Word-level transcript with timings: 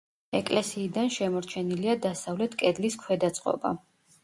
ეკლესიიდან 0.37 1.11
შემორჩენილია 1.17 1.95
დასავლეთ 2.07 2.59
კედლის 2.65 3.01
ქვედა 3.05 3.33
წყობა. 3.39 3.77